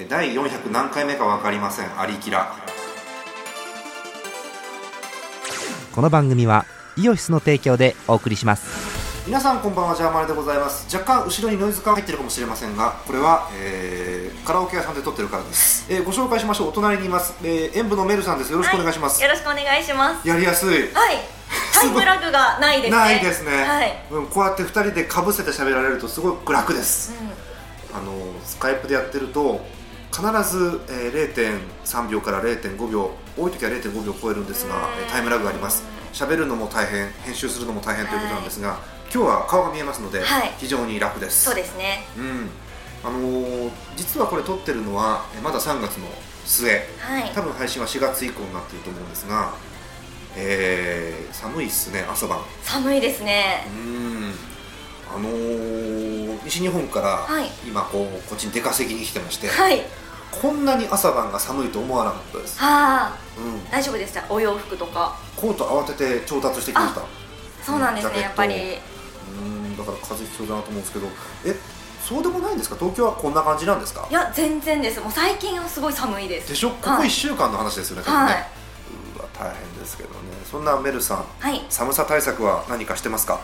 [0.00, 2.00] えー第400何回目か分かりません。
[2.00, 2.54] アリキラ。
[5.92, 6.64] この番組は
[6.96, 9.26] イオシスの提供でお送りします。
[9.26, 10.94] 皆さんこんばんはジャーマネでございます。
[10.94, 16.68] 若干後ろにノイズが入ってるかもしれませんがこれは、えーカラオケ屋さんで撮ってるからです、えーご紹介しましょう。
[16.68, 18.52] お隣にいます、えー、演舞のメルさんです。
[18.52, 20.26] よろしくお願いします、よろしくお願いします。
[20.26, 20.70] やりやすい。
[20.70, 20.90] はい。
[21.74, 22.96] タイムラグがないですね。
[22.96, 24.04] ないですね、はい。
[24.10, 28.12] うん、こうやって2人でかぶせて喋られるとすごく楽です、うあの
[28.44, 29.60] スカイプでやってると
[30.10, 31.34] 必ず、えー
[31.84, 35.84] 0.3秒から0.5秒多い時は0.5秒超えるんですが、えータイムラグがあります。
[36.12, 38.78] 喋るのも大変編集するのも大変ということなんですが、
[39.14, 40.52] 今日は顔が見えますので、はい。
[40.58, 41.44] 非常に楽です。
[41.44, 42.04] そうですね。
[42.16, 42.50] うん。
[43.04, 46.06] あのー実はこれ撮ってるのはえーまだ3月の
[46.44, 46.68] 末。
[46.98, 47.30] はい。
[47.34, 49.54] 多分配信は4月以降になっていると思うんですが、
[50.36, 52.40] えー寒いっすね朝晩。
[52.64, 53.64] 寒いですね。
[53.72, 53.78] う。
[53.88, 54.32] ん。
[55.14, 55.89] あのー
[56.50, 59.82] 西日本からはい今こうこっちに出稼ぎに来てまして、はい。
[60.42, 63.18] こんなに朝晩が寒いと思わなかったです、はあ。
[63.38, 64.24] うん、大丈夫でした？
[64.28, 65.16] お洋服とか。
[65.36, 67.02] コート慌てて調達してきました
[67.64, 68.20] そうなんですね。
[68.20, 68.54] やっぱり。
[68.54, 71.06] うんだから風邪ひきそうだなと思うんですけど
[71.46, 71.56] え
[72.04, 72.76] そうでもないんですか？
[72.76, 74.06] 東京はこんな感じなんですか？
[74.10, 75.00] いや全然です。
[75.00, 76.48] もう最近はすごい寒いです。
[76.48, 76.70] でしょ？
[76.70, 78.46] ここはい1週間の話ですよね、はい。
[79.16, 80.16] うわ大変ですけどね
[80.50, 81.64] そんなメルさんはい。
[81.68, 83.40] 寒さ対策は何かしてますか？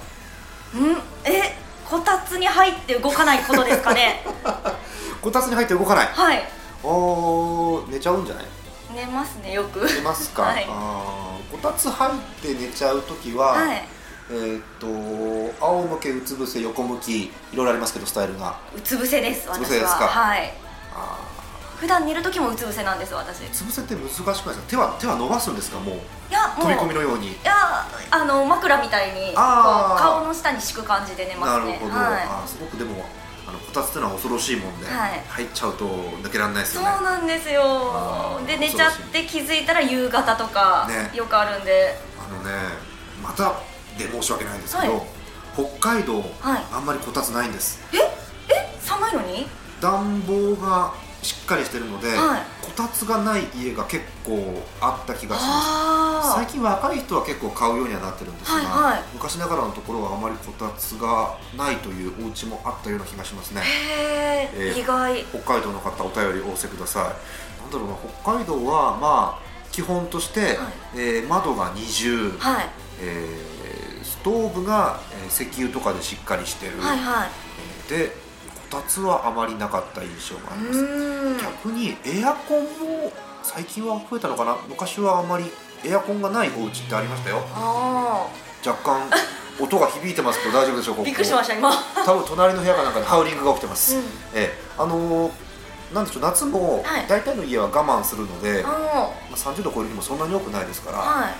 [0.75, 0.97] うん？
[1.25, 1.57] え、
[1.89, 4.25] こたつに入って動かないことですかね？
[5.23, 6.06] こたつに入って動かない？
[6.09, 6.48] はい。
[6.83, 8.45] おー寝ちゃうんじゃない？
[8.95, 9.84] 寝ますねよく。
[9.84, 12.12] 寝ますか、はいあーこたつ入っ
[12.43, 13.84] て寝ちゃう時は、はい。
[14.31, 14.87] えーっと
[15.65, 19.48] 仰向けうつ伏せ横向きいろいろありますけどスタイルがうつ伏せです。
[19.48, 19.69] うつ伏私は。
[19.69, 20.53] せですかはい。
[21.77, 23.41] あ普段寝る時もうつ伏せなんです私。
[23.41, 24.63] ーうつ伏せって難しくないですか？
[24.69, 25.79] 手は手は伸ばすんですか？
[25.81, 25.99] もうい
[26.33, 26.67] やもう。
[26.67, 27.33] 飛び込みのように。
[27.33, 30.03] いやあの枕みたいにあー。
[30.03, 31.73] 顔の下に敷く感じで寝ますね。
[31.73, 33.05] なるほど、はあーすごくでも
[33.47, 35.23] あのこたつってのは恐ろしいもんで、はい。
[35.29, 36.89] 入っちゃうと抜けられないでい、すよね。
[36.97, 41.17] そうなんですあよーで寝ちゃって気づいたら夕方とかね。
[41.17, 42.51] よくあるんで、あのね
[43.23, 43.55] また
[43.99, 45.03] で申し訳ないんですけど、はい。
[45.55, 46.65] 北海道、はい。
[46.73, 47.81] あんまりこたつないんです。
[47.93, 47.99] え？
[48.81, 49.47] 寒いのに？
[49.81, 50.93] 暖房が
[51.26, 52.41] しっかりしてるので、はい。
[52.64, 55.69] こたつがない家が結構あった気がします。
[56.28, 59.03] あ最近若い人は結構買うようにはなってるんですが、はいはい。
[59.14, 63.60] 昔ながらのところはあまりこたつがないというお家もあったような気がしますね。
[63.60, 65.25] あへえ、えー意外。
[65.42, 67.03] 北海道の方お便りお寄せください。
[67.62, 70.58] なんだろうな北海道はまあ基本として、
[70.94, 72.69] えー窓が二重、はい。
[73.00, 77.31] えーストーブが、えー石油とかでしっかりしてる、はいはい。
[77.91, 78.25] えーで
[78.71, 81.44] こたつはあまりなかった印象がありうます。
[81.44, 83.12] 逆にエアコンも
[83.43, 84.56] 最近は増えたのかな？
[84.69, 85.44] 昔はあまり
[85.84, 87.43] エアコンがないお家ってありましたよ。
[87.55, 88.26] あ
[88.66, 89.00] 若干
[89.59, 91.71] 音が響いてますけど大丈夫でしょうかあびっくりしました今。
[92.05, 94.03] 多分隣の部屋かなんかでハウリングが起きてます、うん。
[94.34, 94.59] ええ。
[94.78, 95.32] あのー
[95.94, 97.06] なんでしょう夏もはい。
[97.06, 101.34] 大体の家は我慢するので、あまあ、30度超える日もそんなに多くないですから、のはい。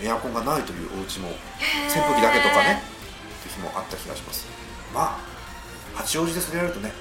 [0.00, 4.46] えーエアコンがないというお家も扇風機だけとかねって日もあった気がします。
[4.94, 5.37] まあ
[5.98, 6.92] 八王子でそれやるとね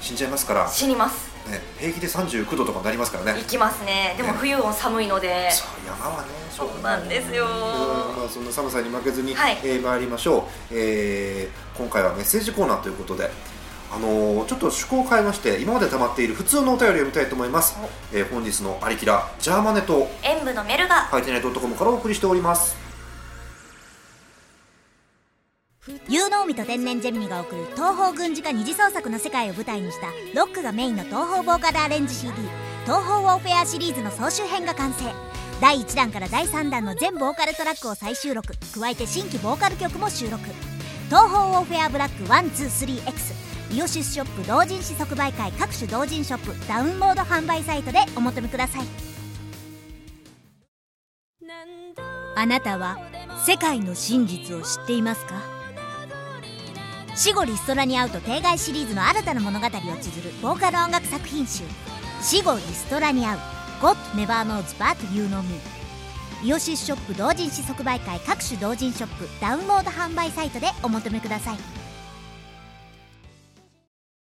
[0.00, 1.32] 死んじゃいますから、死にます。
[1.48, 3.40] ね、平気で39度とかになりますからね。
[3.40, 4.14] 行きますね。
[4.16, 5.50] でもね冬も寒いので。
[5.50, 7.44] そう山はねそうなんですよ。
[7.44, 9.58] うんまあ、そんな寒さに負けずに、はい。
[9.64, 13.28] えー参りましょう、えー今回はメッセージコーナーということで
[13.92, 17.76] あのーちょっと趣向を変えまして今まで溜まっている普通のお便りを読みたいと思います、
[18.12, 22.76] えー本日のありきらジャーマネと演舞のメルがハイテナイト .com からお送りしております
[26.08, 32.32] 有能美と天然ジェミニが送る東方軍事化二次創作の世界を舞台にしたロックがメインの東方ボーカルアレンジ CD
[32.84, 35.04] 「東方ウォーフェア」シリーズの総集編が完成。
[35.60, 38.54] 第1弾から第3弾の全ボーカルトラックを再収録。
[38.74, 40.42] 加えて新規ボーカル曲も収録。
[41.08, 46.66] 東方ウォーフェアブラック 123X イオシスショップ同人誌即売会各種同人ショップ。
[46.66, 48.86] ダウンロード販売サイトでお求めください。
[52.36, 52.98] あなたは
[53.46, 55.53] 世界の真実を知っていますか？
[57.16, 61.62] 死後リストラに会うと定外シリーズの新たな物語を綴るボーカル音楽作品集
[62.20, 63.38] 「死後リストラに会う
[63.80, 65.60] God Never Knows But You Know Me」
[66.42, 71.58] イオシスショップ同人誌即売会各種同人ショップダウンロード販売サイトでお求めください。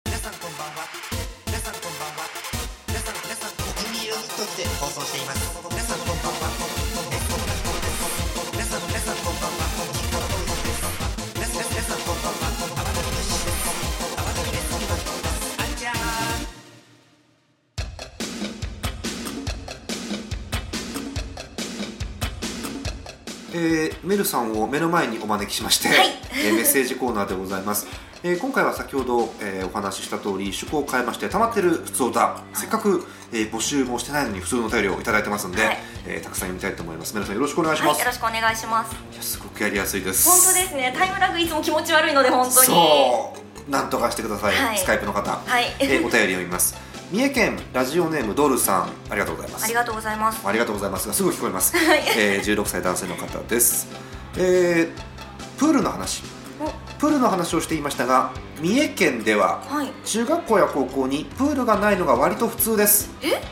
[0.07, 0.89] 皆さんこんばんは。
[1.47, 2.25] 皆さんこんばんは。
[2.89, 5.61] 皆さん皆さん国民色にとって放送しています。
[5.71, 6.00] 皆さん
[24.11, 26.09] メルさんを目の前にお招きしまして、はい。
[26.33, 27.87] えーメッセージコーナーでございます、
[28.25, 35.79] えー今回は先ほど、えーお話しした通り趣向を変えまして溜まってる普通歌、せっかく、えー募集もしてないのに普通のお便りをいただいてますんで、はい。
[36.09, 37.15] えーたくさん読みたいと思います。
[37.15, 38.97] 皆さんよろしくお願いします、はいよろしくお願いします。
[39.13, 40.29] いやすごくやりやすいです。
[40.29, 40.93] 本当ですね。
[40.99, 42.67] タイムラグいつも気持ち悪いので本当に。
[42.67, 43.37] そ
[43.69, 43.71] う。
[43.71, 44.79] なんとかしてください、はい。
[44.79, 45.67] スカイプの方、はい。
[45.79, 46.75] えーお便り読みます
[47.11, 49.65] 三重県ラジオネームドルさんありがとうございます。
[49.65, 50.47] ありがとうございます。
[50.47, 51.09] ありがとうございます。
[51.09, 53.89] がすぐ聞こえます、は いえー、16歳男性の方です、
[54.37, 55.11] えー
[55.59, 56.23] プールの話。
[56.99, 59.93] プールの話をしていましたが三重県でははい。
[60.05, 63.11] 中学校や高校にプールがないのが割と普通です。
[63.23, 63.43] え？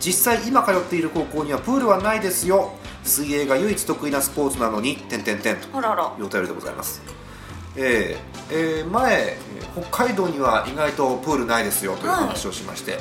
[0.00, 2.72] 実際今通っている高校にはプールはないですよ。
[3.04, 7.02] 水泳が唯一得意なスポーツなのに点々点というお便りでございます
[7.76, 9.44] えーえー前えー
[9.74, 13.00] 北海道には意外とプールないですよという話をしまして、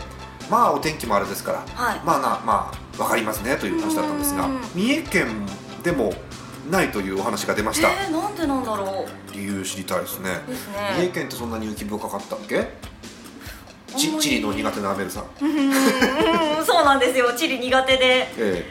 [0.50, 2.02] まあお天気もあれですから、はい。
[2.04, 4.48] まあなまあわかりますねという話だったんですが。
[4.48, 4.62] うん。
[4.74, 5.28] 三重県
[5.84, 6.14] でも
[6.72, 10.32] ないというお話が出ました、えー、なんでなんだろ理由知りたいですね。
[10.48, 12.58] うです三重ね県ってそんなに雪深かったっけ？
[12.58, 12.70] あんま
[13.96, 15.26] りち地理の苦手なアメルさん、
[16.66, 17.32] そうなんですよ。
[17.34, 18.04] 地理苦手で。
[18.40, 18.66] え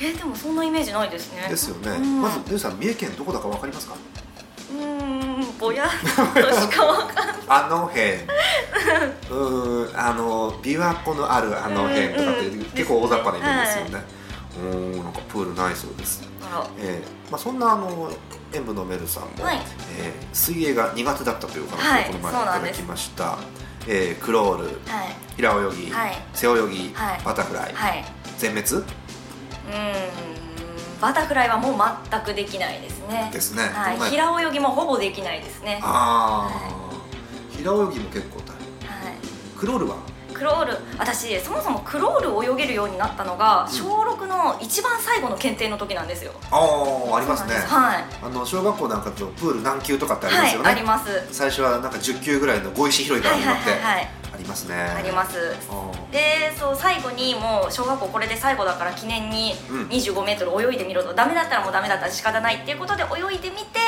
[0.00, 0.04] え。
[0.14, 1.42] ー、でもそんなイメージないですね。
[1.46, 2.22] ーですよね、うん。
[2.22, 3.94] まずメルさん三重県どこだかわかりますか？
[4.70, 5.88] うーんぼやっ
[6.34, 7.36] としかわかんない。
[7.48, 8.12] あの辺。
[8.12, 14.04] うーんあの琵琶湖のあるあの辺とかってうんうん結構大雑把なイメージですよね、
[14.56, 16.22] うーんなんかプールないそうです、
[16.78, 18.10] えーまあ、そんなあの
[18.52, 19.56] 演舞のメルさんも、はい。
[19.98, 23.38] えー水泳が苦手だったというおはい話をこの前いただきました、
[23.86, 24.76] えークロールはい。
[25.36, 26.12] 平泳ぎ、はい。
[26.34, 27.20] 背泳ぎ、はい。
[27.24, 28.04] バタフライ、はい。
[28.38, 28.76] 全滅？
[28.76, 30.27] うーん
[31.00, 31.74] バタフライはもう
[32.10, 33.30] 全くできないですね。
[33.32, 33.62] ですね。
[33.62, 35.80] はい、平泳ぎもほぼできないですね。
[35.82, 38.54] はああ、平泳ぎも結構大
[39.06, 39.14] 変。
[39.14, 39.18] い。
[39.56, 39.96] クロールは？
[40.34, 40.76] クロール。
[40.98, 43.72] 私そもそもクロールを泳げるようになったのがうん。
[43.72, 46.32] 小6の一番最後の検定の時なんですよ。
[46.50, 46.56] あ
[47.12, 47.54] あありますね。
[47.54, 48.04] はい。
[48.22, 51.28] あの小学校なんかだとプール何級とかってありますよね、はいあります。
[51.32, 54.74] 最初はなんか10級ぐらいの碁石拾いからはいはい始まって、はいはいありますね。
[54.74, 55.54] あります。
[55.70, 59.88] あでそう最後にもう小学校これで最後だから記念にうん。
[59.88, 63.78] 2 5メートル泳いでみろと、ダメだったらもうダメだったら仕方ないっていうことで泳いでみて、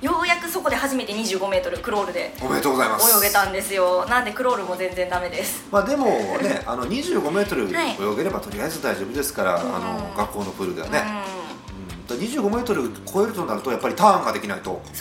[0.00, 3.24] うようやくそこで初めて2 5メートルクロールでーおめでとうございます。
[3.24, 4.06] 泳げたんですよ。
[4.08, 5.66] なんでクロールも全然ダメです。
[5.70, 10.16] まあでもね あの25メートルはい泳げればとりあえず大丈夫ですから、あのうん。
[10.16, 11.02] 学校のプールではね、
[12.08, 14.98] ううん、25メートル超えるとなるとやっぱりターンができないとい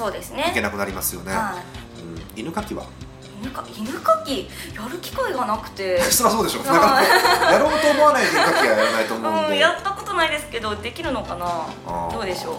[0.54, 1.56] けねなくなりますよね、は
[1.98, 2.02] い。
[2.02, 2.86] うん、犬かきは？
[3.44, 6.00] 犬か犬かきやる機会がなくて。
[6.10, 6.60] そりゃそうでしょ。
[6.60, 11.68] なかなかやろうと思わないと犬かきはやらないと思うんうん、で、やったことないですけどできるのかな？
[12.12, 12.56] どうでしょう。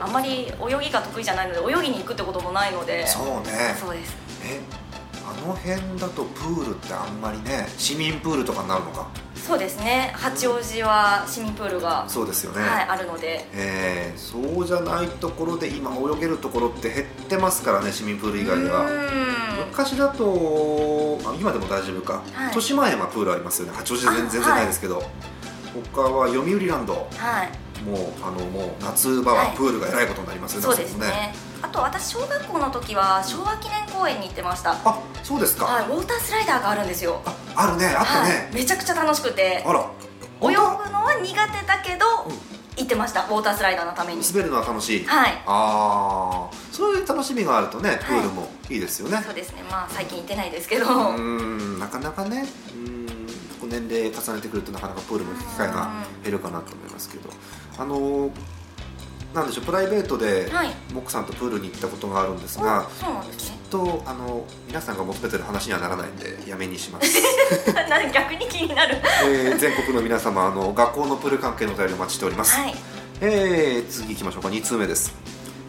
[0.00, 3.06] あんまり泳ぎが得意じゃないので泳ぎに行くってこともないので。
[3.06, 3.76] そうね。
[3.80, 4.16] そうです。
[4.44, 4.60] え
[5.26, 9.06] あの辺だとプールってあんまりね市民プールとかになるのか？
[9.46, 10.10] そうですね。
[10.14, 13.46] 八王子は市民プールが、そうですよね、はい、あるので。
[13.52, 18.86] えーそうじゃないところで今泳げるところって減ってますからね市民プール以外では
[19.68, 22.46] 昔だとあ今でも大丈夫か、はい。
[22.46, 23.74] 豊島園はプールありますよね。
[23.76, 25.02] 八王子全然ないですけど、
[25.92, 27.50] 他は読売ランドはい。
[27.84, 37.22] もうあのもう夏場はプールがえらいことになりますよね、そうですねあと私小学校の時は昭和記念公園に行ってました、あそうですか、はい、ウォータースライダーがあるんですよ。
[37.24, 37.86] ああるね。
[37.86, 38.28] あったはい。
[38.28, 39.64] ね、めちゃくちゃ楽しくて。
[39.66, 39.80] あら。
[40.42, 44.20] 泳ぐの本は苦手だけど、うん行ってましたウォータースライダーのために。
[44.20, 45.32] 当滑るのは楽しい、はい。
[45.46, 49.62] ああそういう楽しみがあるとねプールもいいですよね、そうですね。
[49.70, 55.88] まあ最近行ってないですけど、うーんなかなかねうーん年齢重ねてくるとなかなかプールの機会が
[56.24, 57.30] 減るかなと思いますけど。
[57.78, 58.30] あのー
[59.34, 60.68] なんでしょうプライベートではい。
[60.92, 63.58] モックさんとプールに行ったことがあるんですがおそうなんですね。
[63.68, 67.20] とあの皆さんが求めてる話にはならないんでやめにします、
[67.74, 68.96] なんか逆に気になる。
[69.24, 72.74] えー全国の皆様あの学校のプール関係のお便りお待ちしております、はい。
[73.20, 74.48] えー次行きましょうか。
[74.48, 75.12] 2通目です、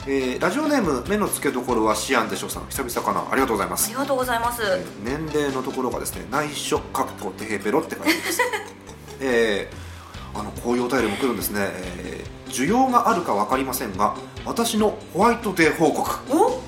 [0.06, 2.68] えーラジオネーム目の付けどころはシアンでしょうさん。
[2.70, 3.26] 久々かな。
[3.32, 3.88] ありがとうございます。
[3.88, 8.42] ありがとうございます、えー年齢のところがですね内緒かっこテヘペロって書いてます。
[9.22, 16.10] えーあのこういうお便りも来るんですね、えー需要があるか分かりませんが私のホワイトデー報告。
[16.32, 16.62] お？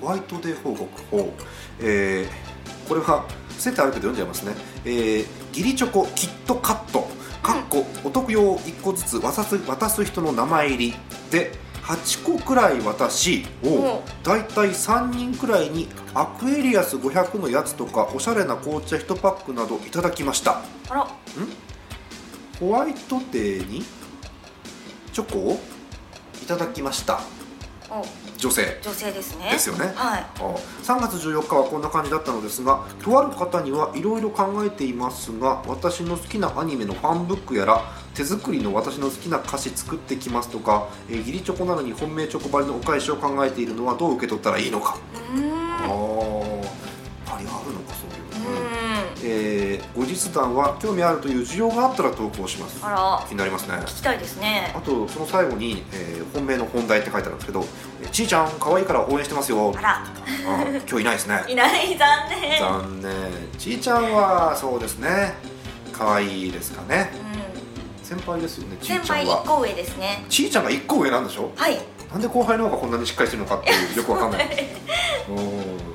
[0.00, 1.32] ホワイトデー報告を、
[1.78, 2.50] えー
[2.88, 4.52] これはセンターあるけど読んじゃいますね、
[4.84, 7.06] えー、ギリチョコキットカット。
[7.40, 10.94] かっこお得用1個ずつ渡す渡す人の名前入り。
[11.30, 11.52] で
[11.84, 20.62] 8個くらい渡しおをだいたい3人くらいにアクエリアス500のやつとかおしゃれな紅茶1パックなどいただきました。
[20.88, 21.08] あら。
[22.58, 23.84] ホワイトデーに？
[25.20, 25.60] チョコを
[26.42, 27.20] いただきました。
[27.90, 28.04] お。
[28.38, 28.78] 女性。
[28.82, 29.50] 女性ですね。
[29.52, 29.92] ですよね。
[29.94, 30.20] はい。
[30.20, 30.26] あ
[30.82, 37.82] 3月14日はこんな感じだったのですがとある方にはいろいろ考えていますが私の好きなアニメのファンブックやら
[38.14, 44.96] 手作りの私の好きな菓子作ってきますとか、えー、義理チョコなのに本命チョコバリのお返しを考えているのはどう受け取ったらいいのか、
[45.34, 46.39] うーん
[49.22, 52.78] えー後日談は興味あるという需要があったら投稿します。
[52.84, 53.26] あら。
[53.28, 53.74] 気になりますね。
[53.86, 54.72] 聞きたいですね。
[54.74, 57.64] あとその最後に、えー本命の本題って書いてあるんですけど
[58.02, 59.90] 「えーちーちゃん可愛いから応援してますよ」あら。
[60.46, 61.44] あ今日いないですね。
[61.48, 61.96] いない。
[61.98, 62.08] 残
[62.40, 62.58] 念。
[62.60, 63.12] 残念。
[63.58, 65.34] ちーちゃんはそうですね。
[65.92, 67.12] 可愛いですかね。
[68.04, 69.42] う先輩ですよねん先輩ちーちゃんは。
[69.44, 70.24] 一個上ですね。
[70.28, 71.50] ちーちゃんが1個上なんでしょ？
[71.56, 71.78] はい。
[72.12, 74.48] なんで後輩の方がこんなにしっかりしてるのかっていうよくわかんない。
[75.28, 75.89] うん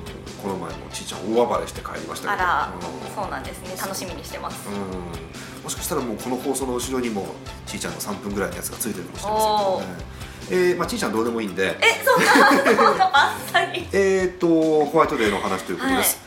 [0.46, 2.42] この前もちーちゃん大暴れして帰りましたけど。
[2.42, 3.14] あらうん。
[3.14, 3.76] そうなんですね。
[3.76, 4.68] 楽しみにしてます。
[4.68, 5.62] うん。
[5.64, 7.26] もしかしたらもうこの放送の後ろにも
[7.66, 10.16] ちーちゃんの3分ぐらいのやつがついてるかもしれませんけどね。
[10.48, 11.76] えーまあ、ちーちゃんどうでもいいんで。
[11.80, 12.32] えそんな
[12.76, 14.46] そんなバッサリえー、と
[14.84, 16.20] ホワイトデーの話ということです、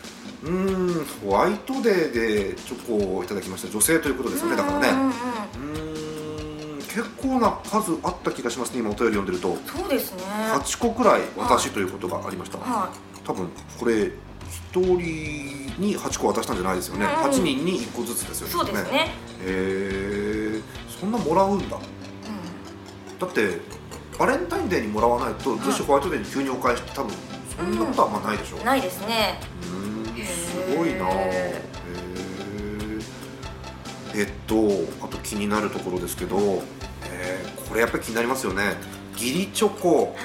[0.43, 4.89] うーんホワイトデーでチョコをいただきました女性ということですよねだからね。
[4.89, 5.79] うん
[6.89, 9.55] 結構な数あった気がしますね今お便り読んでると。
[9.65, 10.23] そうですね。
[10.23, 12.91] 8個くらい私ということがありました、は
[13.29, 13.48] 多分
[13.79, 14.12] これ1
[14.71, 14.98] 人
[15.79, 17.12] に8個渡したんじゃないですよね、うん。
[17.29, 18.53] 8人に1個ずつですよね。
[18.53, 19.12] いそうですね。
[19.45, 20.62] へえ
[21.00, 21.77] そんなもらうんだ。
[21.77, 21.79] う
[23.21, 23.59] だって
[24.17, 27.13] バレンタインデーにもらわないと女子ホワイトデーに急にお返しって多分
[27.55, 28.65] そんなことはあんまないでしょ、ん。
[28.65, 29.39] ないですね。
[29.62, 30.24] うー。
[30.24, 31.07] んすごいな。
[31.07, 31.63] へ
[34.15, 34.55] ええっと
[35.05, 36.63] あと気になるところですけど、
[37.05, 38.74] えーこれやっぱり気になりますよね。
[39.13, 40.15] 義理チョコ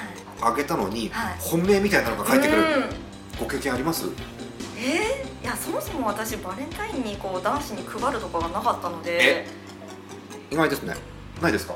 [0.41, 1.35] あげたのに、はい。
[1.39, 2.67] 本命みたいなのが返ってくる、うん。
[3.39, 4.05] ご経験あります？
[4.77, 5.43] えー？
[5.43, 9.43] いやそもそも私バレンタインにこう男子に配るとかがなかったので。
[9.43, 9.47] え？
[10.51, 10.95] 意外ですね。
[11.41, 11.75] ないですか？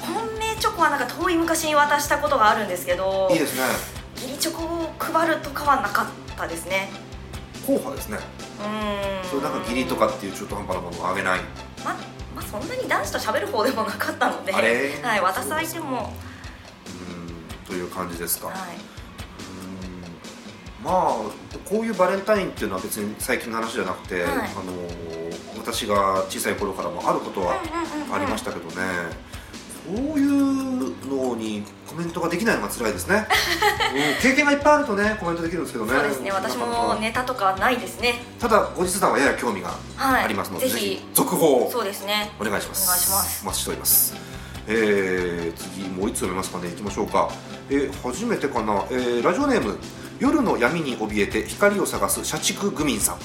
[0.00, 3.28] 本命チョコはなんか遠い昔に渡したことがあるんですけど。
[3.30, 3.62] いいですね。
[4.16, 6.90] 義理チョコを配るとかはなかったですね。
[7.66, 8.18] 硬派ですね。
[8.60, 9.24] うーん。
[9.24, 11.40] そうなんか義理とかっていう中途半端なものをあげない？
[11.84, 11.92] ま
[12.34, 14.52] まあそんなに男子と喋る方でもなかったので。
[14.52, 16.06] はい、渡す相手も、はう
[17.14, 17.17] ん
[17.68, 18.56] という感じですか、い、うん。
[20.84, 20.94] まあ
[21.68, 24.24] こういうバレンタインっていうのは別に最近の話じゃなくて、はい。
[24.24, 24.42] あの
[25.58, 27.60] 私が小さい頃からもあることは
[28.10, 28.76] ありましたけどね、
[29.86, 30.32] こういう
[31.06, 33.28] のにコメントができないのが辛いですね、
[34.16, 34.22] うん。
[34.22, 35.92] 経験がいっぱいあるとねコメントできるんですけどね。
[35.92, 36.32] そうですね。
[36.32, 38.22] 私もネタとかないですね。
[38.38, 40.24] ただ後日談はやや興味がはい。
[40.24, 42.32] ありますので、ぜひ続報をそうですね。
[42.40, 42.86] お願いします。
[42.86, 43.42] お願いします。
[43.42, 44.37] お待ちしております
[44.68, 46.68] えー、次もう一つ読めますかね。
[46.68, 47.30] いきましょうか、
[47.70, 49.78] えー初めてかな、えーラジオネーム
[50.20, 53.18] 夜の闇に怯えて光を探す社畜グミンさん。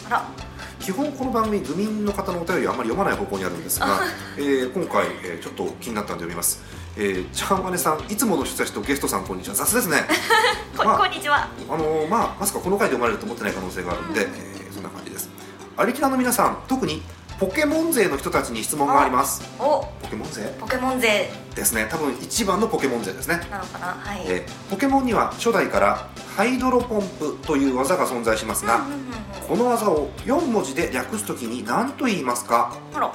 [0.80, 4.00] 基本この番組グミンの方のお便りはあんまり読まない方向にあるんですが、
[4.38, 6.62] えー今回、えーちょっと気になったんで読みます、
[6.96, 9.56] えー、ちゃんまねさんいつもの出演とゲストさんこんにちは。
[9.56, 10.08] 雑ですね。
[10.78, 11.48] こ,、まあこんにちは。
[11.70, 15.30] あのーまあまさかこの回で読まれると思ってない可能性があるんで、えーそんな感じです。
[15.76, 17.02] アリの皆さん特に
[17.44, 19.44] ポケモン勢の人たちに質問があります。
[19.60, 19.86] お。
[20.02, 20.44] ポケモン勢？
[20.62, 21.30] ポケモン勢。
[21.54, 21.90] ですね。
[21.92, 26.08] 多分一番のポケモン勢ですね、なのかなはい、えーポケモンには初代から
[26.38, 29.04] ハイドロポンプという技が存在しますが、うんうんうんうん
[29.46, 32.78] この技を4文字で略すときに何と言いますか？
[32.94, 33.12] あら。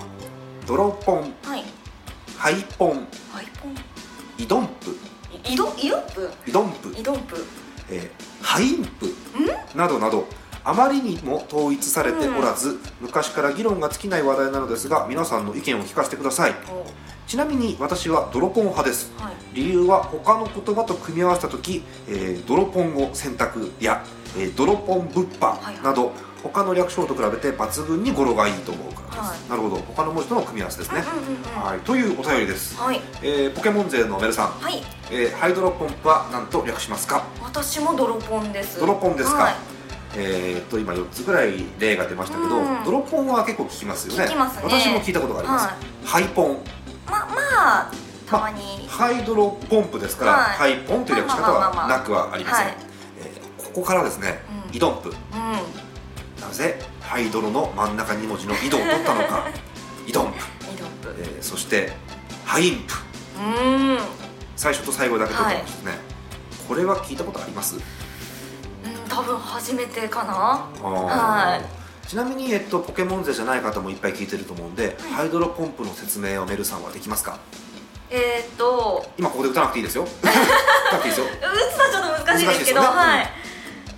[0.67, 1.33] ドロポン。
[1.45, 1.65] はい。
[2.37, 3.09] ハイポン。
[3.33, 3.75] ハイポン。
[4.37, 4.95] イドンプ。
[5.43, 6.31] イドイドンプ？
[6.47, 7.47] イドンプ、イドンプ。
[7.89, 9.07] えーハインプ。
[9.75, 10.27] などなど
[10.69, 16.51] あまりにも統一されておらず、昔から議論が尽きない話題なのですが皆さんの意見を聞かせてください。
[16.71, 16.85] お
[17.27, 19.11] ちなみに私はドロポン派です。
[19.19, 19.33] はい。
[19.55, 24.05] 理由は他の言葉と組み合わせた時、えードロポンを選択や、
[24.37, 25.75] えードロポン物はいはい。
[25.77, 29.51] 販など、他の略称と比べて抜群に語呂がいいと思うからです、はい。
[29.51, 29.77] なるほど。
[29.77, 33.01] 他の文字との組み合わせですね、うんうんうんうんはい、というお便りです、はい。
[33.23, 34.83] えーポケモン勢のメルさん、はい。
[35.11, 37.25] えーハイドロポンプは何と略しますか？
[37.43, 38.79] 私もドロポンです。
[38.79, 39.55] ドロポンですか、はい
[40.19, 42.85] えーっと今4つぐらい例が出ましたけど、うん。
[42.85, 44.25] ドロポンは結構聞きますよね。
[44.25, 44.63] 聞きますね。
[44.65, 45.77] 私も聞いたことがあります、はい。
[46.05, 46.59] ハイポン。
[47.07, 47.27] まま
[47.89, 47.93] あ
[48.29, 50.57] たまに、ハイドロポンプですから、はい。
[50.57, 52.77] ハイポンという略し方まあまあまあまあはなくはありません、はい
[53.21, 54.77] えーここからですね、うん。
[54.77, 55.09] イドンプ。
[55.11, 56.43] うん。
[56.43, 59.47] なぜハイドロの真ん中2文字の井戸を取ったのか。
[60.07, 61.15] イドンプ、イドンプ。
[61.21, 61.93] えーそして
[62.45, 62.95] ハインプ。
[64.57, 65.99] 最初と最後だけ取ってましたね、
[66.67, 67.77] これは聞いたことあります？
[69.09, 70.33] 多分初めてかな。
[70.83, 72.09] はい。
[72.09, 75.13] ちなみに、えっと、ポケモン勢じゃない方もいっぱい聞いてると思うんで、はい。
[75.13, 77.39] ハイドロポンプの説明をメルさんはできますか？
[78.11, 79.05] えー、っと。
[79.19, 80.05] 今ここで打たなくていいですよ。
[80.23, 81.27] 打たなくていいですよ。
[81.27, 82.99] 打つのはちょっと難しいですけど難しいですよね。
[82.99, 83.48] はい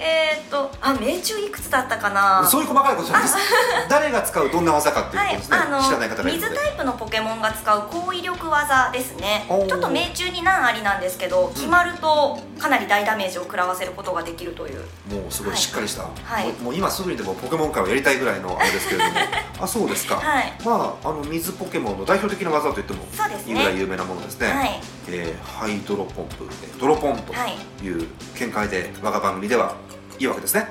[0.00, 2.42] えー、っとあ命中いくつだったかな？
[2.49, 3.37] そういう細かいことじゃないです。
[3.90, 9.45] 誰が使うどんな技かっていうこはいとですね、あの知らない方がいる水タイプのポケモンが使う高威力技ですね。
[9.47, 14.80] ちょっと命中に難ありなんですけど決まるとかなり大ダメージを食らわせることができるという。
[15.11, 16.47] もうすごいしっかりした、はい。
[16.47, 19.21] もうもう今すぐにでもポケモン界をやりたいぐらいのあれですけれども。
[19.61, 20.54] あ そうですか、はい。
[20.64, 23.04] まああの水ポケモンの代表的な技と言っても
[23.47, 24.50] いいぐらい有名なものですね。
[24.50, 24.80] はい
[25.11, 27.57] えーハイドロポンプえードロポンとはい。
[27.85, 29.75] いう見解で我が番組では
[30.19, 30.69] いいわけですね。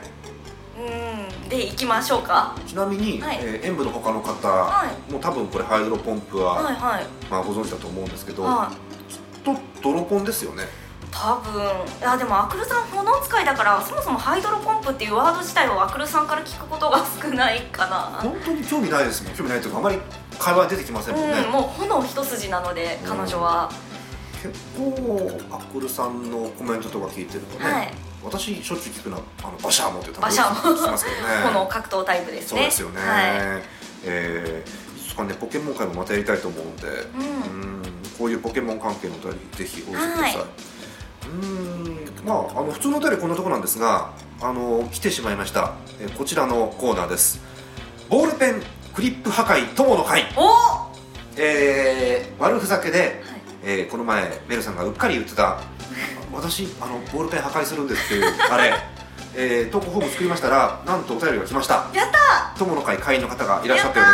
[0.78, 1.50] うん。
[1.50, 2.56] で行きましょうか。
[2.68, 3.40] ちなみに、はい。
[3.42, 7.06] えー演舞の他の方、はもう多分これハイドロポンプは、はいはい。
[7.30, 9.12] まあ、ご存知だと思うんですけど、はい。
[9.12, 10.64] きっとドロポンですよね。
[11.12, 11.62] 多分。
[11.64, 11.66] い
[12.02, 18.20] やでもアクルさん炎使いだからそもそもハイドロポンプっていうワード自体をアクルさんから聞くことが少ないかな。
[18.22, 19.34] 本当に興味ないですもん。
[19.34, 19.98] 興味ないというかあまり
[20.38, 23.70] 会話に出てきませんもんね、うんもう炎一筋なので彼女は、
[24.42, 27.94] 結構アクルさんのコメントとか聞いてるとね、はい。
[28.24, 32.48] 私しょっちゅう聞くのはあのバシャーモってバシャーモ聞きますけどね炎格闘タイプですね。
[32.48, 33.22] そうですよね、は
[33.60, 33.64] い。
[34.06, 37.22] えーいつかねポケモン界もまたやりたいと思うんで、うん。
[37.74, 37.82] うん
[38.18, 40.46] こういうポケモン関係のお便りぜひお寄せください、は
[41.26, 47.42] うんまああの普通のお便りこんなところなんですがあの来てしまいました、えーこちらのコーナーです。
[48.10, 48.62] ボールペン
[48.94, 50.26] クリップ破壊友の会。
[50.36, 50.92] おは
[51.38, 55.60] えー悪ふざけで、いえーこの前メルさんがうっかり言ってた
[56.34, 58.74] 私あのボールペン破壊するんですっていうあれ、
[59.36, 61.88] えー投稿フォーム作りましたらなんとお便りが来ました。
[61.94, 62.20] やった！
[62.58, 64.10] 友の会会員の方がいらっしゃったよう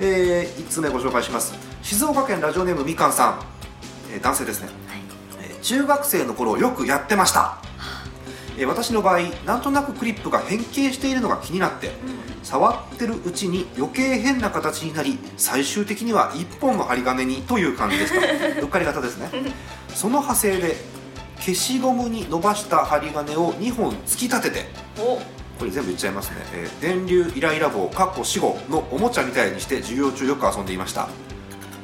[0.00, 0.46] です。
[0.56, 1.54] えー、1つ目ご紹介します。
[1.82, 3.40] 静岡県ラジオネームみかんさん、
[4.12, 5.02] えー男性ですね、はい。
[5.48, 7.58] えー中学生の頃よくやってました、
[8.56, 11.90] えー私の場合なんとなくクリップが変形しているのが気になって
[12.42, 18.20] 触ってるうちに余計変な形になり最終的には1本の針金にという感じでした。
[18.60, 19.30] うっかり型ですね。
[19.94, 20.76] その派生で
[21.38, 24.66] 消しゴムに伸ばした針金を2本突き立てて
[24.98, 25.20] お。
[25.58, 31.08] これ全部言っちゃいますね、えー電流イライラ棒かっこ死後のおもちゃみたいにして授業中よく遊んでいました、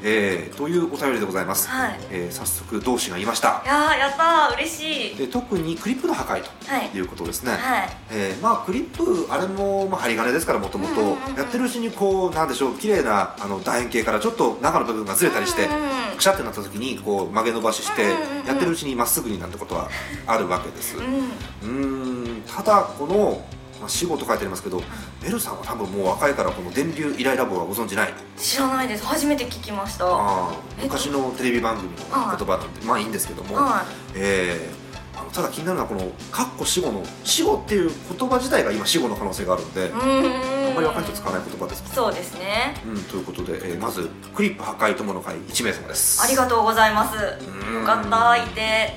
[0.02, 1.98] えーというお便りでございます、はい。
[2.10, 3.62] えー早速同志がいました。
[3.64, 4.54] いやーやったー。
[4.54, 5.16] 嬉しい。
[5.16, 6.88] で特にクリップの破壊はい。
[6.88, 7.88] ということですね、はい。
[8.10, 11.00] えーまあクリップあれも、まあ、針金ですからもともと
[11.36, 15.90] やってるうちにこうなんでしょう綺麗なあの楕円形からちょっと中の部分がずれたりして、うんうん
[16.20, 18.02] くしゃってなった時にこう曲げ伸ばしして、
[18.46, 19.88] やってるうちにまっすぐになるってことは
[20.26, 22.42] あるわけです、うん。
[22.46, 23.42] ただこの、
[23.80, 24.82] まあ、死後と書いてありますけど、
[25.22, 28.14] メルさんは多分もう若いからこの電流イライラ棒はご存じない？
[28.36, 29.04] 知らないです。
[29.04, 30.04] 初めて聞きました。
[30.08, 32.06] あ昔のテレビ番組の言
[32.46, 42.74] 葉なんで、まあいいんですけども、はえーあのただ気になるのはこの「かっこ死後の「死後」っていう言葉自体が今死後の可能性があるんで、あんまり若い人使わない言葉ですそうですね。
[42.86, 46.22] うん、ということで、えーまずクリップ破壊友の会1名様です。
[46.22, 47.16] ありがとうございます。
[47.16, 47.74] ん。
[47.80, 48.96] よかったいて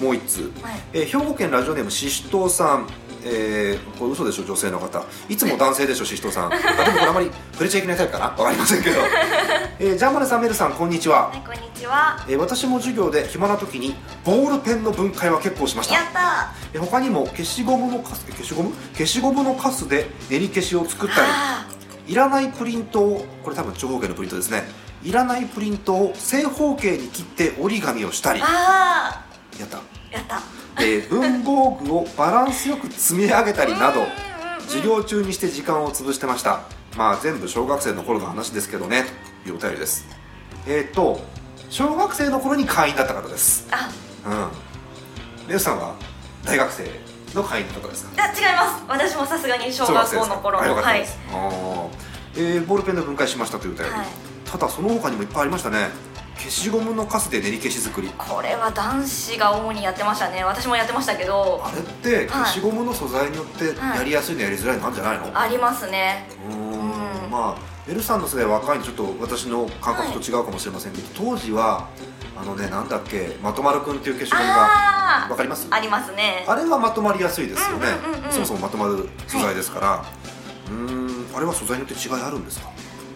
[0.00, 0.04] うん。
[0.04, 0.80] もう1通、はい。
[0.92, 2.86] えー兵庫県ラジオネームししとうさん
[3.24, 5.04] えー、これ嘘でしょ女性の方。
[5.28, 6.52] いつも男性でしょししとうさん。
[6.52, 8.24] あでもこれあまり触れちゃいけないタイプかな。
[8.26, 9.00] わかりませんけど、
[9.78, 12.18] えー、ジャンマネさんメルさんこんにちは、はいこんにちは。
[12.28, 15.94] えー私も授業で暇な時にボールペンの分解は結構しました。
[15.94, 18.74] やったえー他にも消しゴムのカス消しゴム？
[18.94, 21.26] 消しゴムのカスで練り消しを作ったり。
[21.28, 21.66] あ
[22.06, 24.68] いらないプリントをこれ多分長方形のプリントですね。
[25.02, 28.40] いらないプリントを正方形に切って折り紙をしたり。
[28.40, 30.42] やった、ーやった
[30.78, 34.06] えー文房具をバランスよく積み上げたりなど
[34.68, 36.60] 授業中にして時間を潰してました。
[36.96, 39.04] まあ全部小学生の頃の話ですけどね。
[39.44, 40.06] というお便りです。
[40.66, 41.20] えっ、と
[41.68, 43.66] 小学生の頃に会員だった方です。
[43.70, 43.90] あ。
[44.26, 45.48] うん。
[45.48, 45.94] レオさんは
[46.44, 46.84] 大学生
[47.34, 48.22] の会員の方ですか？
[48.30, 48.84] いや違います。
[48.88, 50.58] 私もさすがに小学校の頃。
[50.58, 50.70] はい。
[50.72, 51.88] あー。
[52.36, 54.06] えーボールペンで分解しましたというお便り、はい。
[54.44, 55.88] ただその他にもいっぱいありましたね
[56.40, 58.08] 消しゴムのカスで練り消し作り。
[58.16, 60.42] これは男子が主にやってましたね。
[60.42, 61.62] 私もやってましたけど。
[61.62, 63.98] あれって消しゴムの素材によってはい。
[63.98, 66.26] やりやすいのやりづらいのあるんじゃないの、ありますね。
[66.48, 67.24] うーん。
[67.24, 67.30] うん。
[67.30, 71.88] まあエルさんの世代は若いんでちょっと私の感覚と違うかもしれませんけど、当時は
[72.40, 75.68] あのねなんだっけまとまるくんっていう消しゴムがあわかります？
[75.70, 76.44] あありますね。
[76.48, 77.86] あれはまとまりやすいですよね、
[78.30, 80.04] そもそもまとまる素材ですから、
[80.68, 81.36] うーん。
[81.36, 82.70] あれは素材によって違いあるんですか？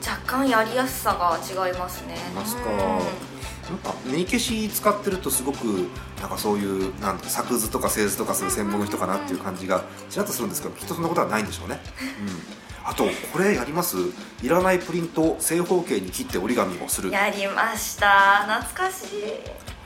[0.07, 2.15] 若干やりやすさが違いますね。
[2.15, 2.71] いますか。
[2.71, 2.77] うん。
[2.77, 5.89] なんか練り消し使ってるとすごく
[6.21, 11.81] なんかそういうなんだ作図とか製図とかする専門の人かなっていう感じがちらっとするんですけどきっとそんなことはないんでしょうね、
[12.21, 13.97] うん、あとこれやります？
[14.43, 17.11] いらないプリントを正方形に切って折り紙をする。
[17.11, 18.45] やりました。
[18.47, 19.09] 懐かしい。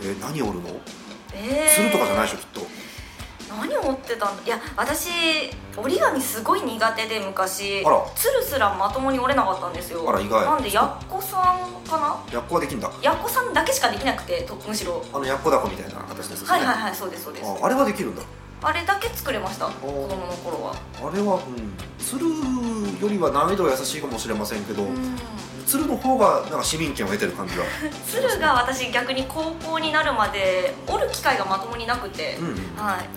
[0.03, 0.71] えー何折るの？
[1.33, 2.67] えー、するとかじゃないでしょきっと
[3.49, 4.43] 何を折ってたんだ？
[4.45, 5.09] いや私
[5.77, 7.83] 折り紙すごい苦手で昔。
[7.85, 8.05] あら。
[8.15, 10.09] つるすらまともに折れなかったんですよ。
[10.09, 10.45] あら意外。
[10.45, 12.17] なんでやっこさんかな？
[12.33, 12.91] やっこはできんだ。
[13.03, 16.53] やっこさんだけしかできなくてとむしろあのやっこだこみたいな形ですよね。
[16.53, 17.47] はいはいはいそうですそうです。
[17.47, 18.23] ああれはできるんだ。
[18.61, 20.75] あれだけ作れました子供の頃は。
[20.97, 21.73] あれはうん。
[22.05, 22.27] 鶴
[23.01, 25.17] よりは難易度は優しいかもしれませんけど、うん。
[25.65, 27.65] 鶴の方がなんか市民権を得てる感じは？
[28.11, 32.55] 鶴が私逆に高校になるまで折る機会がまともになくて、うんうん。
[32.85, 33.09] はい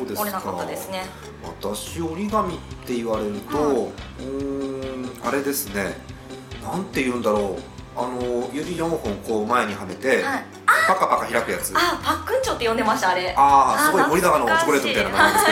[0.00, 1.04] 折れなかったですね
[1.42, 5.96] 私折り紙って言われると、うーんあれですね。
[6.62, 7.62] なんて言うんだろう。
[7.94, 10.44] あの指4本こう前にはめて、はい。
[10.88, 11.72] パカパカ開くやつ。
[11.76, 13.34] あパックンチョって呼んでましたあれ。
[13.36, 15.46] ああすごいあ森永のチョコレートみたいな感じです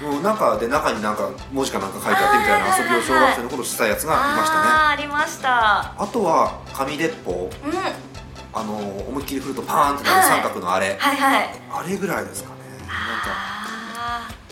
[0.00, 4.68] けど、うん、中で中になんか文字かなんか書いてあってみたいな遊びを小学生の頃したやつがいましたね。
[4.68, 6.02] あーありました。
[6.02, 7.68] あとは紙鉄砲う。
[7.68, 7.70] ん。
[7.72, 8.10] はい
[8.52, 12.56] あの思いっきり振るとパーンってなる三角のあれ、はいあれぐらいですかね。
[12.80, 12.90] なんか、
[13.28, 13.59] あ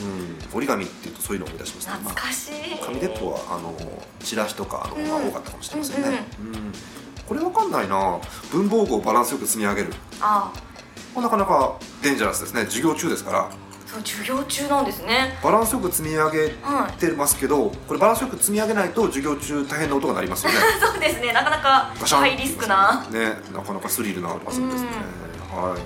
[0.00, 2.52] うん、折り紙っていうとそういうのを思い出しますね、ー懐かしい。
[2.84, 3.74] 紙鉄砲はあの
[4.20, 5.08] チラシとかのうん。
[5.08, 6.72] が多かったかもしれませんね、うん
[7.28, 8.18] これわかんないな。
[8.50, 9.92] 文房具をバランスよく積み上げる。
[10.18, 10.50] あ
[11.12, 12.64] これなかなかデンジャラスですね。
[12.64, 13.50] 授業中ですから。
[13.86, 15.38] そう授業中なんですね。
[15.42, 20.58] バランスよく積み上げはいてますけどこれバランスよく積み上げないと授業中大変な音が鳴りますよね。
[20.80, 21.32] そうですね。
[21.34, 23.06] なかなかハイリスクな。
[23.10, 24.88] ねなかなかスリルのある遊びですね、
[25.52, 25.80] はい。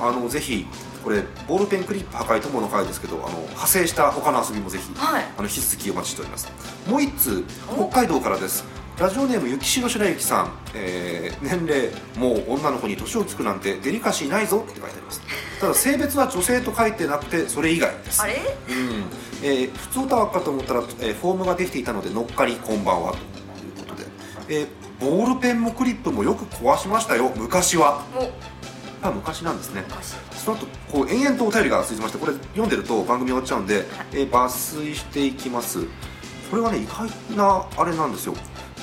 [0.00, 0.66] あのぜひ
[1.08, 5.24] これボールペンクリップ破壊友の会ですけどあの派生した他の遊びもぜひ、はい。
[5.38, 6.52] あの引き続きお待ちしております。
[6.86, 8.62] もう一通お北海道からです。
[8.98, 15.22] ラジオネーム雪城白雪さん、えー年齢もう女の子に年を聞くなんてデリカシーないぞって書いてあります。
[15.58, 18.20] ただ性別は女性と書いてなくてそれ以外です。
[18.20, 18.34] あれ？
[18.34, 19.04] うん。
[19.42, 23.12] えー普通歌はかと思ったら、えーフォームができていたので乗っかりこんばんは。
[23.12, 23.22] という
[23.78, 24.06] ことで、
[24.50, 24.66] えー
[25.00, 28.04] ボールペンもクリップもよく壊しましたよ昔は
[29.02, 29.84] もうあ昔なんですね。
[29.88, 35.84] 昔その後こう延々とお便りが続いてましてこれ読んでると番組終わっちゃうんで、えー抜粋していきます。
[36.50, 38.34] これはね意外なあれなんですよ。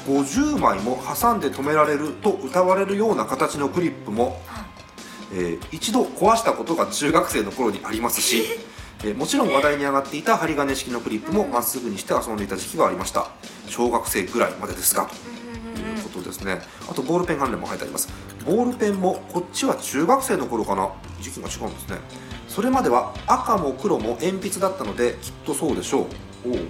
[0.08, 4.40] 50枚も挟んで止められると歌われるような形のクリップも、
[5.34, 8.44] えー一度壊したことが中学生の頃にありますし、
[9.04, 13.28] えーもちろん話題に上がっていた針金式のクリップもまっすぐにして遊んでいた時期がありました
[13.68, 16.62] 小学生ぐらいまでですがということですね。
[16.90, 18.08] あとボールペン関連も書いてあります
[18.46, 20.90] ボールペンもこっちは中学生の頃かな。
[21.20, 21.98] 時期が違うんですね。
[22.48, 26.06] それまでは赤も黒も鉛筆だったのできっとそうでしょう。
[26.46, 26.54] おう。
[26.54, 26.60] うん？
[26.60, 26.66] うん。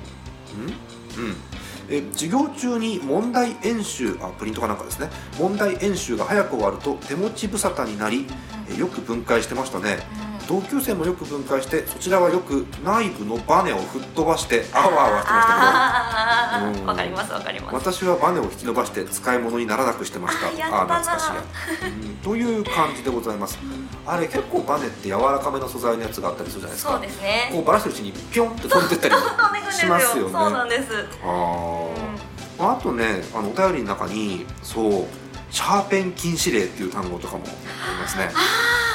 [1.90, 5.10] え授業中に問題演習あプリントかなんかですね。
[5.38, 8.26] 問題演習が早く終わると手持ち無沙汰になり
[8.70, 10.00] えよく分解してましたね。
[10.48, 16.86] 同級生もよく分解してそちらはよく内部のバネを吹っ飛ばしてあわあわしてましたけど。
[16.86, 17.74] わかりますわかります。
[17.76, 20.48] 私はバネを引き伸ばして使い物にならなくしてました。
[20.48, 21.44] ああ懐かしいや、
[21.90, 22.16] うん。
[22.18, 23.58] という感じでございます。
[24.06, 26.92] あれ結構バネって柔らかめの素材のやつがあったりするじゃないですか。
[26.94, 27.50] そうですね。
[27.52, 29.16] こうバラしてるうちにピョンって飛んでったり
[29.74, 30.32] しますよね。
[30.32, 31.06] そうなんです。
[31.24, 32.16] あー。
[32.58, 35.06] あとねあのお便りの中にそう
[35.52, 38.32] シャーペン禁止令っていう単語とかもありますね。
[38.34, 38.95] あ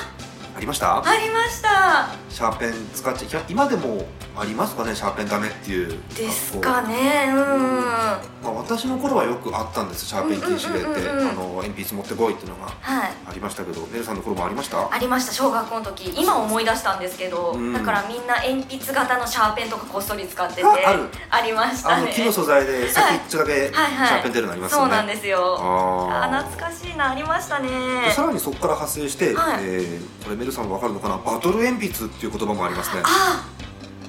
[0.60, 0.96] りました？
[1.04, 2.08] ありました。
[2.30, 5.98] シャーペン使っちゃ今でもありますかねシャーペンダメっていう。
[6.16, 7.36] ですかねうん。
[7.36, 10.88] まあ、私の頃はよくあったんですシャーペン禁止令って、
[11.36, 13.10] 鉛筆持ってこいっていうのがはい。
[13.26, 14.92] ありましたけどねるさんの頃もありました？
[14.92, 16.12] ありました小学校の時。
[16.16, 17.72] 今思い出したんですけど、うん。
[17.72, 21.08] だからみんな鉛筆型のシャーペンとかこっそり使っててあある。
[21.30, 21.94] ありましたね。
[21.96, 24.08] あの木の素材で先っちょだけシはいはい。
[24.08, 25.56] ャーペン出るのありますよね、そうなんですよ。
[25.58, 26.36] あー。
[26.36, 27.68] あ懐かしいなありましたね。
[28.06, 29.64] でさらにそこから派生して、はい。
[29.64, 31.16] えーこれメルさん分かるのかな？
[31.16, 33.02] バトル鉛筆っていう言葉もありますね。
[33.04, 33.46] あ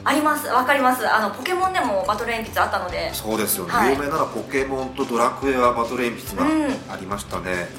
[0.03, 0.47] あります。
[0.47, 1.07] わかります。
[1.07, 3.13] あのポケモンでもバトル鉛筆あったので。
[3.13, 3.93] そうですよね、はい。
[3.93, 6.91] 有名ならポケモンとドラクエはバトル鉛筆がうん。
[6.91, 7.69] ありましたね、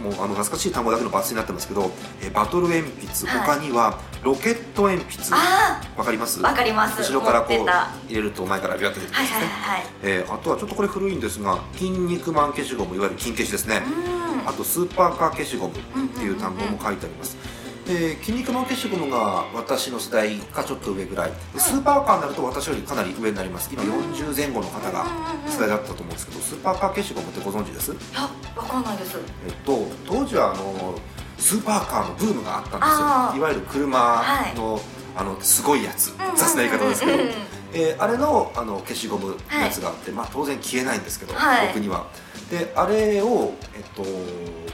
[0.00, 1.90] もうあの懐かしい単語だけの抜粋になってますけど、
[2.22, 3.46] えーバトル鉛筆はい。
[3.46, 5.22] 他にはロケット鉛筆。
[5.32, 6.38] あわかります？
[6.44, 7.02] あわかります。
[7.02, 14.48] 後ろからこう入れると前からビュッと出てくるんですね、はいはいはいえーあとはちょっとこれ古いんですが筋肉マン消しゴムいわゆる金消しですね、うん。
[14.48, 21.32] あとスーパーカー消しゴムっていう単語も書いてあります、えー筋肉マン消しゴムが私の世代かちょっと上ぐらい。
[21.52, 23.68] でスーパーカーになると私よりかなり上になります。
[23.72, 25.04] 今40前後の方が
[25.46, 27.92] 世代だったと思うんですけどスーパーカー消しゴムってご存知です？
[27.92, 28.22] いや
[28.56, 29.18] わかんないです。
[29.46, 30.94] えっと当時はあの
[31.38, 32.86] スーパーカーのブームがあったんで
[33.34, 33.38] すよ。
[33.38, 34.22] いわゆる車
[34.56, 34.80] の,、
[35.16, 36.14] あのすごいやつ。
[36.36, 37.12] 雑な言い方ですけど。
[37.76, 41.66] えーあれのあの消しゴムのやつがあって、まあ、当然消えないんですけど、はい。
[41.66, 42.06] 僕には。
[42.48, 44.04] であれを、えっと、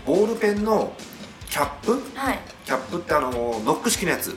[0.05, 0.92] ボールペンの
[1.51, 1.93] キャップ？
[2.15, 2.39] はい。
[2.65, 4.35] キャップってあのノック式のやつ。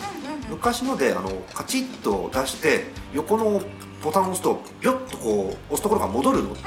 [0.49, 3.61] 昔のであのカチッと出して横の
[4.03, 6.61] ボタンを押すとビョッとこう押すところが戻るのって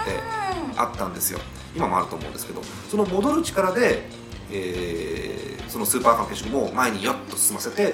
[0.77, 1.41] あったんですよ。
[1.75, 2.63] 今もあると思うんですけど。
[2.89, 4.09] その戻る力で、
[4.51, 7.93] えーそのスーパーカー消しゴムを前にヨッと進ませてへ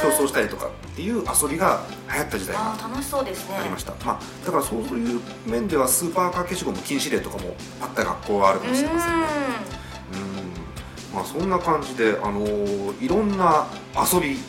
[0.00, 3.56] 競ー争したりとかっていう遊びが流行った時代が楽しそうですね。
[3.56, 9.26] ありました、まあ、だからそういう面ではスーパーカー消しゴム禁止令とかもあった学校はあるかもしれませんね。
[10.14, 10.69] うん
[11.14, 13.66] まあそんな感じで、あのーいろんな
[14.12, 14.34] 遊びうん。
[14.34, 14.40] うん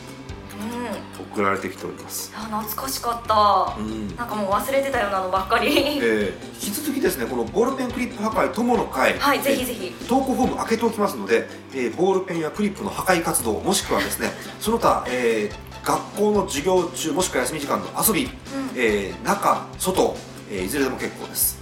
[1.33, 3.75] 送られてきております、あ懐かしかった。
[3.79, 4.07] うん。
[4.17, 5.99] なんかもう忘れてたようなのばっかり。
[5.99, 6.33] えー
[6.65, 9.17] 引き続きですねこのボールペンクリップ破壊友の会。
[9.17, 9.91] はいぜひえーぜひ。
[10.07, 18.29] 投稿フォーム開けておきますので、えーボールペンやクリップの破壊活動もしくはですねその他、えー学校の授業中もしくは休み時間の遊び、
[18.75, 20.15] えー中外、
[20.51, 21.59] えーいずれでも結構です。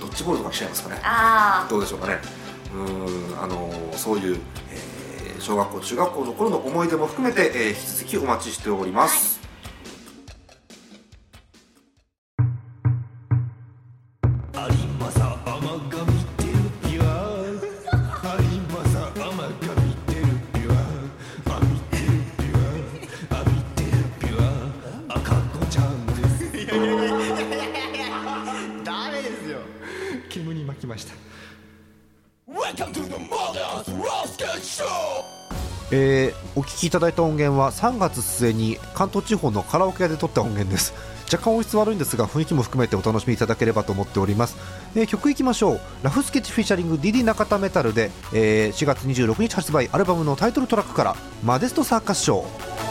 [0.00, 1.00] ドッジボールとかしちゃいますかね。
[1.02, 2.18] あどうでしょうかね
[2.76, 4.36] うんあのそういう、
[4.70, 4.96] えー
[5.38, 9.35] 小学校中学校の頃の思い出も含めて、えー引き続きお待ちしております、有
[36.76, 40.92] 聞きいただいた音源は3月末に関東地方のカラオケ屋で撮った音源です。
[41.32, 44.56] 若干音質悪いんですが雰囲気も含めてお楽しみいただければと思っております、
[44.94, 45.80] えー曲いきましょう。
[46.02, 52.85] ラフスケッチフィーチャリング DD 中田メタルで、えー4月26日発売アルバムのタイトルトラックからマデストサーカスショー。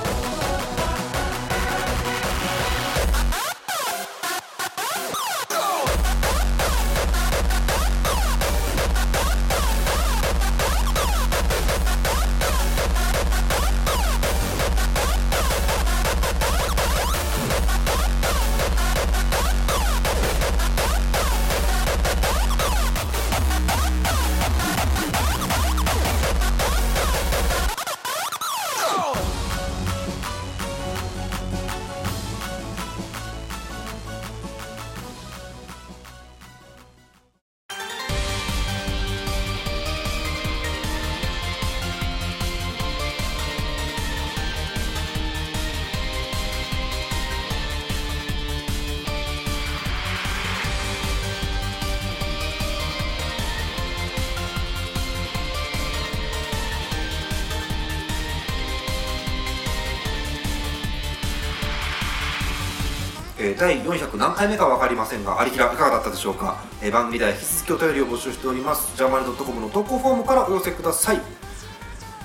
[63.56, 71.18] ー第400何回目か分かりませんがありきらいかがだったでしょうか、えー番組では引き続きお便りを募集しておりますジャーマネドットコムの投稿フォームからお寄せください。
[71.18, 71.20] い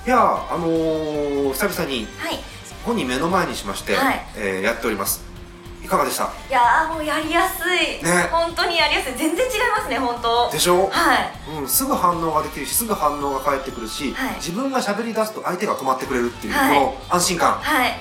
[0.09, 2.39] やーあのー、久々にはい。
[2.83, 4.19] 本人目の前にしまして、はい。
[4.35, 5.23] えーやっております。
[5.83, 6.25] いかがでした？
[6.49, 8.29] いやーもうやりやすい、ね。
[8.31, 9.13] 本当にやりやすい。
[9.15, 10.49] 全然違いますね本当。
[10.51, 10.87] でしょ？
[10.89, 11.31] はい。
[11.59, 14.35] うん、すぐ反応ができるしすぐ反応が返ってくるし、はい。
[14.35, 16.79] 自分が喋り出すと相手が止まってくれるっていう、はい。
[16.79, 17.53] この安心感。
[17.55, 17.91] はい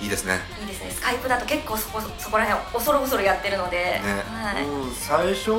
[0.00, 0.40] いいですね。
[0.60, 0.90] いいですね。
[0.90, 5.52] スカイプだと結構そこそこら辺恐る恐るやってるので、ね、はい、うん、最初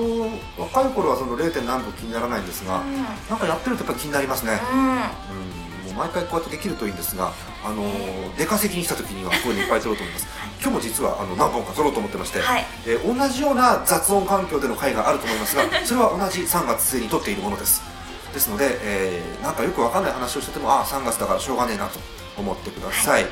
[0.57, 1.51] 若い頃はその 0.
[1.51, 3.03] 点何分気にならないんですが、うん。
[3.03, 4.79] なんかやってるとやっぱ気になりますね、うん。
[4.79, 4.97] うん、も
[5.91, 7.31] う毎回こうやってできるといいんですが、
[7.63, 10.27] あのー出稼ぎに来た時にはこういうのいっぱい撮ろうと思います。
[10.59, 12.65] 今日も実はあの何本か撮ろうと思ってまして、はい。
[12.85, 17.81] えー同じような雑音環境での回があると思いますが それは同じ3月末に撮っているものです。
[18.33, 21.99] ですので、えーなんかよくわかんない話をしててもああ3月だからしょうがねえなと
[22.37, 23.25] 思ってください、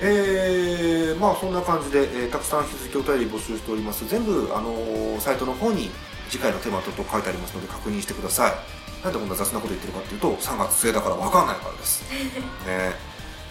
[0.00, 4.06] えーまあそんな感じで、えーたくさん引き続きお便り募集しております。
[4.08, 5.90] 全部、あのーサイトの方に
[6.28, 8.52] 次回のテーマと書いてありますので確認してください。
[9.04, 12.02] なんでこんな雑なこと言ってるかっていうと3月末だからわかんないからです。
[12.66, 12.94] ね。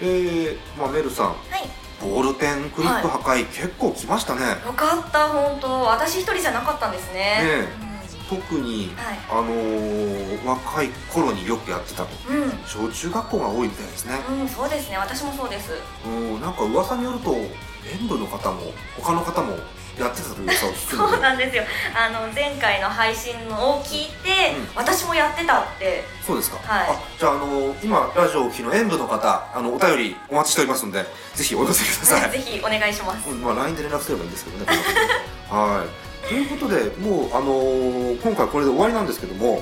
[0.01, 1.27] えーまあ、メルさん。
[1.27, 1.69] はい。
[2.01, 4.41] ボールペンクリップ破壊、結構きましたね。
[4.65, 5.81] よかった本当。
[5.83, 7.41] 私一人じゃなかったんですね。
[7.69, 7.84] ね
[8.29, 9.19] 特に、はい。
[9.29, 12.09] あのー若い頃によくやってたと。
[12.29, 14.15] うん、うん小中学校が多いみたいですね。
[14.29, 14.97] うん、そうですね。
[14.97, 15.71] 私もそうです。
[16.05, 19.57] うんなんか噂によると演舞の方も他の方も
[19.97, 21.63] やってたという噂を聞くの そうでなんですよ。
[21.95, 24.69] あの前回の配信のを聞いて、うん。
[24.75, 26.03] 私もやってたって。
[26.25, 26.89] そうですか、はい。
[26.89, 32.31] あじゃあ、あのー今ラジオをお聞きの演舞の方あのお便りお待ちしておりますのでぜひお寄せください。
[32.31, 33.29] ぜひお願いします。
[33.29, 34.65] うんまあ、LINE で連絡すればいいんですけどね。
[35.49, 39.61] はいということでもう、あのー今回これで終わりなんですけども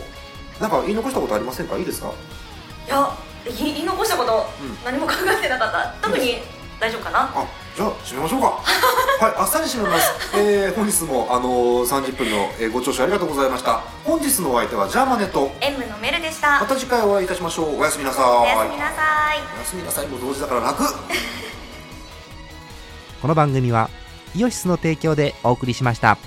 [0.62, 1.78] なんか言い残したことありませんか？
[1.78, 2.12] いいですか？
[2.88, 3.10] いや
[3.46, 4.78] 言い言い残したこと、うん。
[4.86, 5.94] 何も考えてなかった。
[6.02, 6.38] 特に
[6.80, 7.20] 大丈夫かな？
[7.36, 7.46] あ
[7.76, 8.48] じゃあ締めましょうか。
[9.20, 13.82] はいあっさり締めます、えー本日も、あのー30分の、えーご聴取ありがとうございました。
[14.06, 16.60] 本日のお相手はジャーマネと演舞のメルでした。
[16.62, 17.80] また次回お会いいたしましょう。
[17.80, 18.26] おやすみなさい。
[18.26, 19.40] おやすみなさい。
[19.56, 20.84] おやすみなさいも同時だから楽
[23.22, 23.90] この番組は
[24.36, 26.18] イオシスの提供でお送りしました。